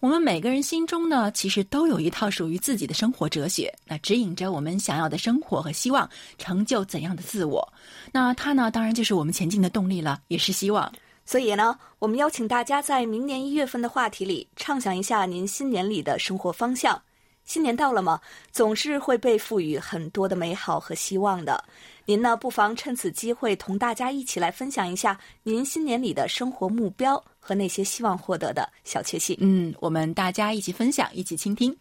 [0.00, 6.08] 我们每个人心中呢，其实都有一套属于自己的生活哲学，那指引着我们想要的生活和希望，
[6.38, 7.72] 成就怎样的自我。
[8.12, 10.92] 那它呢，当然就是我们前进的动力了，也是希望。
[11.26, 17.02] 所以呢，我们邀请大家在明年一月份的话题里畅想一下您新年里的生活方向。
[17.44, 18.20] 新年到了吗？
[18.52, 21.64] 总是会被赋予很多的美好和希望的。
[22.04, 29.34] 您呢，不妨趁此机会同大家一起来分享一下您新年里的生活目标和那些希望获得的小确幸。
[29.40, 31.74] 嗯，我们大家一起分享，一起倾听。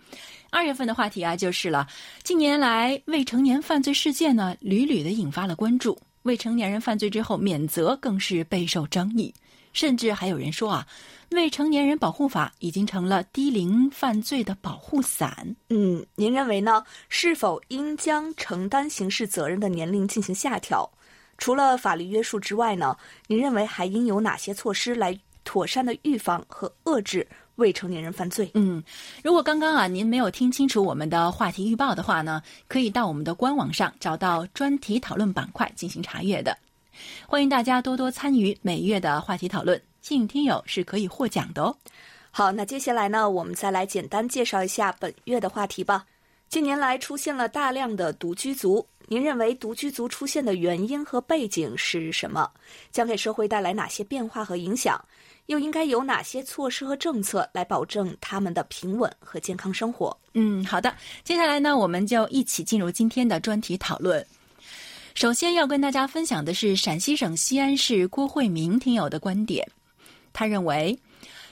[0.49, 1.85] 二月份的话题啊，就是了。
[2.23, 5.99] 近年来，未成年犯罪事件呢，屡屡的引发了关注。
[6.23, 9.33] 未成年人犯罪之后免责，更是备受争议。
[9.73, 10.87] 甚至还有人说啊，
[11.31, 15.53] 未成年人保护法已经成了低龄犯罪的保护伞。
[15.69, 16.81] 嗯，您认为呢？
[17.09, 20.89] 是否应将承担刑事责任的年龄进行下调？
[21.37, 22.97] 除了法律约束之外呢？
[23.27, 25.15] 您认为还应有哪些措施来
[25.47, 28.51] 妥善的预防和遏制未成年人犯罪？
[28.53, 28.83] 嗯，
[29.23, 36.57] 如果刚刚啊您没有听清楚我们的话题预报的话呢，可以到我们的官网上找到专题讨论板块进行查阅的。
[37.25, 41.73] 欢迎大家多多参与每月的话题讨论，幸运听友是可以获奖的哦。
[42.29, 46.05] 好，那接下来呢，我们再来简单介绍一下本月的话题吧。
[46.49, 52.51] 近年来出现了大量的独居族，您认为独居族出现的原因和背景是什么？
[52.91, 55.03] 将给社会带来哪些变化和影响？
[55.47, 60.17] 又应该有哪些措施和政策来保证他们的平稳和健康生活？
[60.33, 64.25] 嗯，好的，接下来呢，我们就一起进入今天的专题讨论。
[65.15, 69.67] 首先要跟大家分享的是陕西省西安市郭慧明听友的观点，
[70.31, 70.95] 他认为，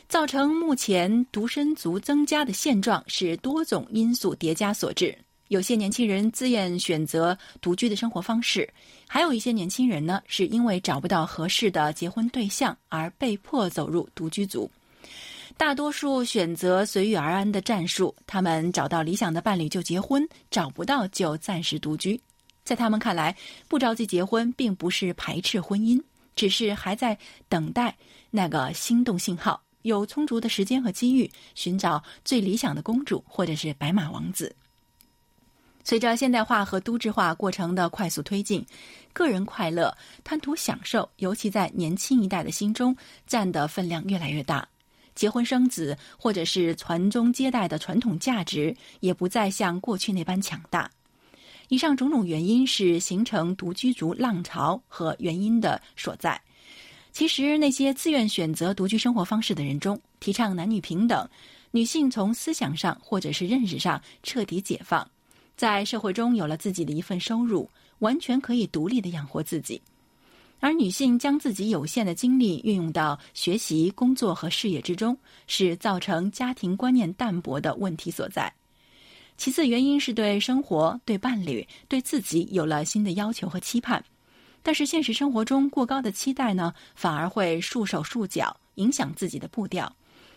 [0.07, 5.17] 造成目前独身族增加的现状是多种因素叠加所致。
[5.47, 8.67] 有些年轻人自愿选择独居的生活方式，
[9.07, 14.69] 还有一些年轻人呢，是因为找不到合适的结婚对象而被迫走入独居族。
[15.57, 22.19] 大多数选择随遇而安的战术，他们找到理想的伴侣就结婚，找不到就暂时独居。
[22.65, 23.33] 在他们看来，
[23.69, 26.01] 不着急结婚并不是排斥婚姻，
[26.35, 27.95] 只是还在等待
[28.31, 34.53] 那个心动信号，有充足的时间和机遇寻找最理想的公主或者是白马王子。
[35.85, 38.65] 随着现代化和都市化过程的快速推进，
[39.13, 42.93] 个人快乐、贪图享受，尤其在年轻一代的心中
[43.27, 44.67] 占的分量越来越大。
[45.13, 50.89] 结婚生子或者是传宗接代的传统价值，也不再像过去那般强大。
[51.67, 56.41] 以上种种原因是形成独居族浪潮和原因的所在。
[57.11, 61.29] 其实，那些自愿选择独居生活方式的人中，提倡男女平等，
[61.69, 65.07] 女性从思想上或者是认识上彻底解放，
[65.55, 69.81] 在社会中有了自己的一份收入，完全可以独立的养活自己。
[70.59, 75.15] 而女性将自己有限的精力运用到学习、工作和事业之中，
[75.47, 78.51] 是造成家庭观念淡薄的问题所在。
[79.37, 84.03] 其次，原因是对生活、对伴侣、对自己有了新的要求和期盼，
[84.63, 89.93] 但是现实生活中过高的期待呢，反而会束手束脚，影响自己的步调，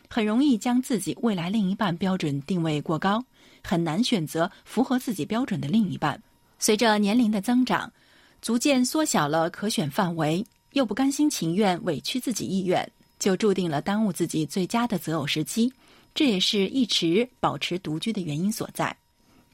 [0.08, 3.22] 很容易将自己未来另一半标准定位过高，
[3.62, 6.20] 很难选择符合自己标准的另一半。
[6.58, 7.92] 随着年龄的增长，
[8.40, 15.72] 逐渐缩小了可选范围，又不甘心情愿委屈自己意愿，就注定了耽误自己最佳的择偶时机。
[16.14, 18.96] 这也是一直保持独居的原因所在。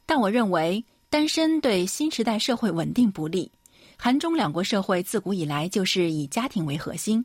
[0.06, 3.50] 但我认为，单身对新时代社会稳定不利。
[3.96, 7.24] 韩中两国社会自古以来就是以家庭为核心，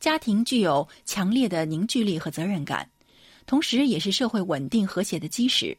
[0.00, 2.88] 家庭具有强烈的凝聚力和责任感，
[3.46, 5.76] 同时也是社会稳定和谐的基石。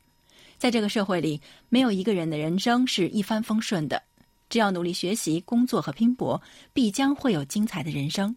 [0.59, 4.01] 在这个社会里，没有一个人的人生是一帆风顺的。
[4.47, 6.39] 只要努力学习、工作和拼搏，
[6.72, 8.36] 必将会有精彩的人生。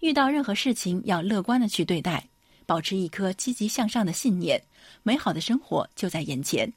[0.00, 2.28] 遇到任何事情，要乐观的去对待。
[2.66, 4.60] 保持一颗积极向上的信念，
[5.04, 6.70] 美好的生活就在眼前。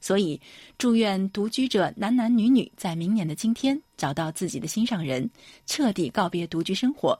[0.00, 0.38] 所以，
[0.76, 5.30] 祝愿独居者男男女女在明年的今天找到自己的心上人，
[5.64, 7.18] 彻底告别独居生活。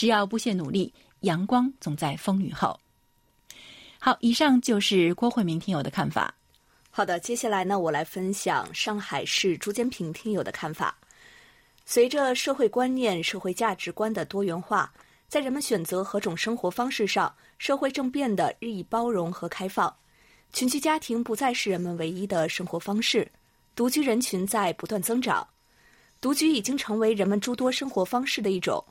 [0.00, 2.80] 只要不懈努力，阳光总在风雨后。
[3.98, 6.34] 好，以上就是郭慧明听友的看法。
[6.90, 10.96] 好的，接下来呢，我来分享上海市朱坚平听友的看法。
[11.84, 14.90] 随着社会观念、社会价值观的多元化，
[15.28, 19.94] 在人们选择何种生活方式上，社会正变得日益包容和开放。
[20.54, 23.30] 群居家庭不再是人们唯一的生活方式，
[23.76, 25.46] 独居人群在不断增长，
[26.22, 28.82] 独居已经成为人们诸多生活方式的一种。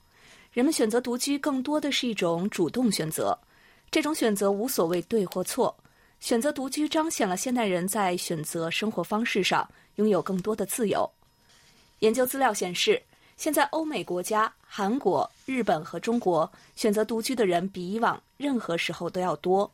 [0.51, 3.37] 人们选择独居更多的是一种主动选择，
[3.91, 5.75] 这种选择无所谓对或错。
[6.19, 11.09] 选择独居彰显了现代人在选择生活方式上拥有更多的自由。
[11.99, 13.01] 研究资料显示，
[13.37, 19.71] 现在欧美国家、韩国、日本和中国选择独居的人比以往任何时候都要多。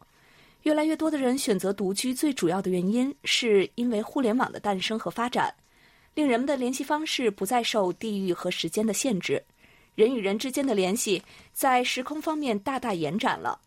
[0.64, 5.54] 越来越多的人选择独居，最主要的原因是因为互联网的诞生和发展，
[6.14, 9.44] 令人们的联系方式不再受地域和时间的限制，
[9.96, 11.22] 人与人之间的联系
[11.52, 13.60] 在时空方面大大延展了。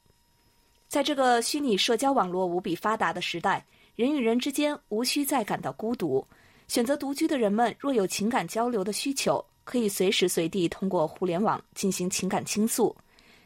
[0.87, 3.65] 在这个虚拟社交网络无比发达的时代，
[3.97, 6.25] 人与人之间无需再感到孤独。
[6.69, 12.95] 选择独居的人们，若有情感交流的需求，可以随时随地通过互联网进行情感倾诉。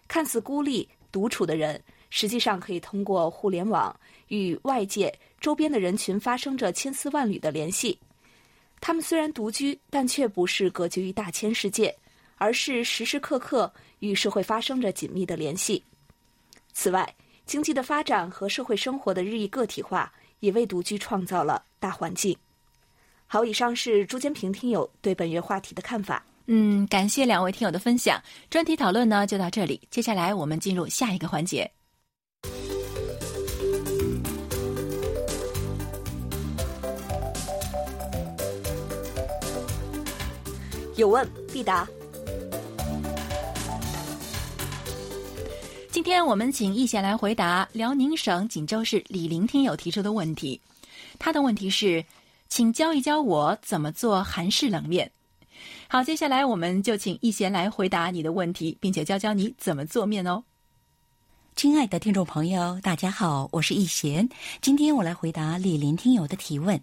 [0.07, 1.83] 看似孤立独处的人。
[2.15, 5.11] 实际上可以通过互联网与外界
[5.41, 7.99] 周边的人群发生着千丝万缕的联系。
[8.83, 11.97] 他们虽然独居，但却不是隔绝于大千世界，
[12.43, 15.81] 而是时时刻刻与社会发生着紧密的联系。
[16.73, 17.15] 此外，
[17.47, 22.37] 经济的发展和社会生活的日益个体化，也为独居创造了大环境。
[23.29, 26.21] 好，以上是朱坚平听友对本月话题的看法。
[26.47, 28.21] 嗯，感谢两位听友的分享。
[28.51, 31.71] 专题讨论呢就到这里，接下来我们进入下一个环节。
[40.97, 41.89] 有问必答。
[46.03, 50.61] 今天我们请易贤来回答辽宁省锦州市李林听友提出的问题。
[51.17, 52.05] 他的问题是，
[52.49, 55.13] 请教一教我怎么做韩式冷面。
[55.87, 60.43] 好，接下来我们就请易贤来回答你的问题，并且教教你怎么做面哦。
[61.55, 64.29] 亲爱的听众朋友，大家好，我是易贤。
[64.61, 66.81] 今天我来回答李林听友的提问。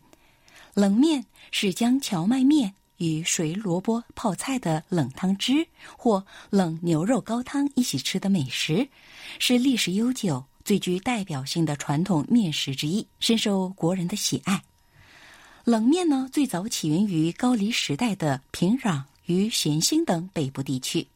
[0.76, 8.88] 冷面是将荞麦面与水萝卜泡菜的冷汤汁或冷牛肉高汤一起吃的美食，
[9.40, 14.64] 是历史悠久、最具代表性的传统面食之一，深受国人的喜爱。
[15.66, 21.08] 冷面呢，最早起源于高丽时代的平壤与咸兴等北部地区。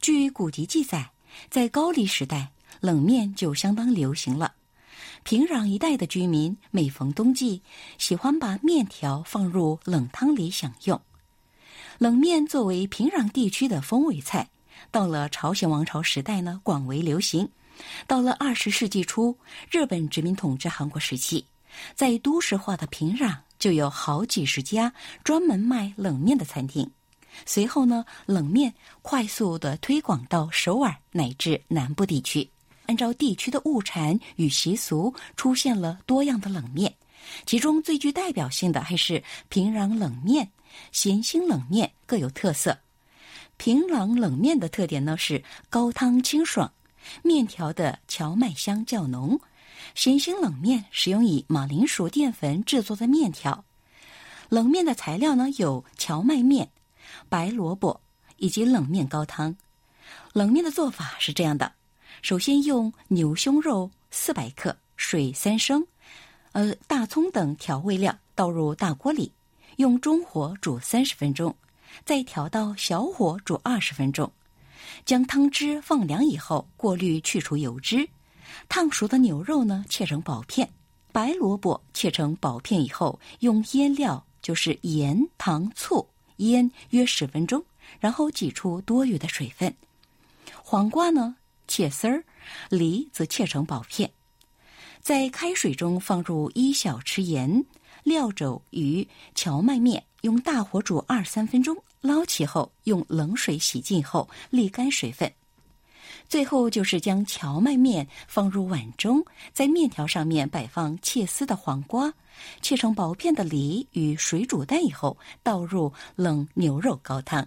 [0.00, 1.10] 据古籍记载，
[1.50, 2.52] 在高丽时代。
[2.80, 4.54] 冷面就相当流行了。
[5.22, 7.62] 平壤一带的居民每逢冬季，
[7.96, 11.00] 喜欢把面条放入冷汤里享用。
[12.02, 14.48] 冷面作为平壤地区的风味菜，
[14.90, 17.48] 到了朝鲜王朝时代呢，广为流行。
[18.08, 19.38] 到了二十世纪初，
[19.70, 21.44] 日本殖民统治韩国时期，
[21.94, 24.92] 在都市化的平壤就有好几十家
[25.22, 26.90] 专门卖冷面的餐厅。
[27.46, 32.50] 随后呢，冷面快速的推广到首尔乃至南部地区。
[32.86, 36.92] 按照地区的物产与习俗，出现了多样的冷面，
[37.46, 40.50] 其中最具代表性的还是平壤冷面、
[40.90, 42.78] 咸兴冷面各有特色。
[43.56, 46.72] 平壤冷面的特点呢是高汤清爽，
[47.22, 49.38] 面条的荞麦香较浓；
[49.94, 53.64] 咸兴冷面使用以马铃薯淀粉制作的面条。
[54.48, 56.68] 冷面的材料呢有荞麦面、
[57.28, 58.00] 白萝卜
[58.36, 59.56] 以及冷面高汤。
[60.32, 61.72] 冷面的做法是这样的。
[62.20, 65.86] 首先用牛胸肉四百克、水三升，
[66.52, 69.32] 呃，大葱等调味料倒入大锅里，
[69.76, 71.54] 用中火煮三十分钟，
[72.04, 74.30] 再调到小火煮二十分钟。
[75.04, 78.08] 将汤汁放凉以后，过滤去除油脂。
[78.68, 80.66] 烫熟的牛肉呢，切成薄片；
[81.12, 86.06] 白萝卜切成薄片以后，用腌料，就是盐、糖、醋
[86.36, 87.64] 腌约十分钟，
[87.98, 89.74] 然后挤出多余的水分。
[90.62, 91.36] 黄瓜呢？
[91.68, 92.24] 切丝儿，
[92.68, 94.10] 梨则切成薄片，
[95.00, 97.64] 在开水中放入一小匙盐、
[98.02, 105.32] 料肘鱼荞麦面，用大火煮二三分钟，捞起后用冷水洗净后沥干水分。
[106.28, 112.12] 最后就是将荞麦面放入碗中，在面条上面摆放切丝的黄瓜、
[112.60, 117.46] 切成薄片的梨与水煮蛋以后，倒入冷牛肉高汤。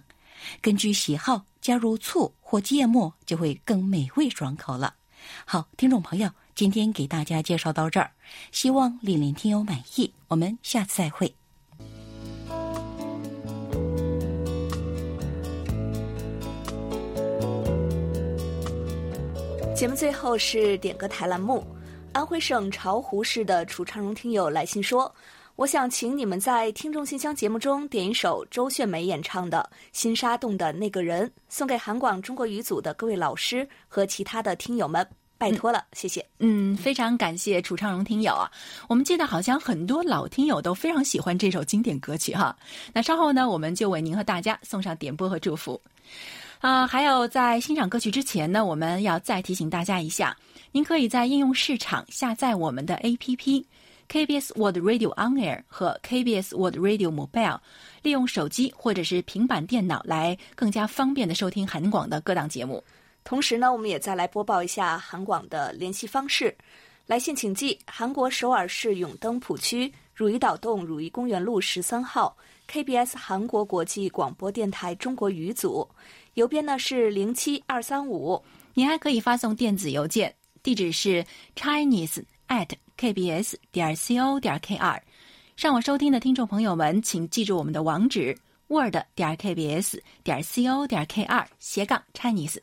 [0.60, 4.94] 根据喜好加入醋或芥末，就会更美味爽口了。
[5.44, 8.10] 好，听众朋友，今天给大家介绍到这儿，
[8.50, 10.10] 希望丽莲听友满意。
[10.26, 11.30] 我们下次再会。
[19.74, 21.62] 节目最后是点歌台栏目。
[22.14, 25.14] 安徽省巢湖市的楚昌荣听友来信说
[25.56, 35.06] ：“我想请你们在听众信箱节目中点一首周炫梅演唱的《新沙洞的那个人》，送给韩广中国语组的各位老师和其他的听友们，
[35.38, 38.50] 拜托了，谢谢。”嗯，非常感谢楚昌荣听友啊！
[38.88, 42.56] 我们记得好像很多老听友都非常喜欢这首经典歌曲哈。
[42.92, 45.80] 那稍后呢，我们就为您和大家送上点播和祝福。
[46.60, 50.36] 啊，还有在欣赏歌曲之前呢，我们要再提醒大家一下，
[50.72, 53.64] 您可以在应用市场下载我们的 APP
[54.08, 57.58] KBS World Radio On Air 和 KBS World Radio Mobile，
[58.02, 62.82] 利用手机或者是平板电脑来更加方便的收听韩广的各档节目。
[63.26, 66.56] 同时呢，我们也再来播报一下韩广的联系方式。
[67.06, 72.36] 来信请寄韩国首尔市永登浦区汝矣岛洞汝矣公园路十三号
[72.70, 75.88] KBS 韩国国际广播电台中国语组，
[76.34, 78.40] 邮编呢是零七二三五。
[78.74, 85.00] 您还可以发送电子邮件，地址是 chinese at kbs 点 co 点 kr。
[85.56, 88.36] 上网收听的听众朋友们，请记住我们的网址
[88.68, 92.58] word 点 kbs 点 co 点 kr 斜杠 chinese。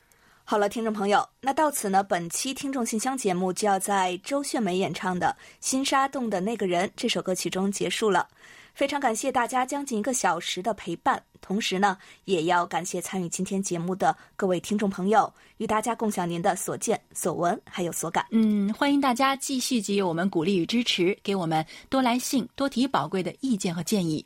[0.46, 8.28] 好了，听众朋友，那到此呢，本期听众信箱节目就要在周炫梅演唱的《新沙洞的那个人》这首歌曲中结束了。
[8.74, 18.26] 非常感谢大家将近一个小时的陪伴，同时呢，也要感谢参与今天节目的各位听众朋友，与大家共享您的所见所闻还有所感。
[18.32, 24.26] 嗯，欢迎大家继续给予我们鼓励与支持，给我们多来信，多提宝贵的意见和建议。